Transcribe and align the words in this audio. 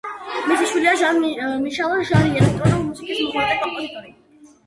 მისი 0.51 0.69
შვილია 0.69 0.93
ჟან-მიშელ 1.01 1.93
ჟარი, 2.11 2.31
ელექტრონულ 2.39 2.81
მუსიკაში 2.87 3.27
მოღვაწე 3.27 3.59
კომპოზიტორი. 3.67 4.13